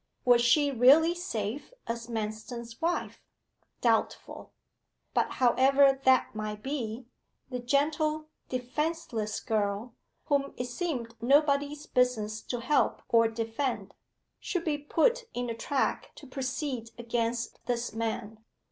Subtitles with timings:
[0.25, 3.21] Was she really safe as Manston's wife?
[3.81, 4.51] Doubtful.
[5.13, 7.05] But, however that might be,
[7.51, 9.93] the gentle, defenceless girl,
[10.25, 13.93] whom it seemed nobody's business to help or defend,
[14.39, 18.43] should be put in a track to proceed against this man.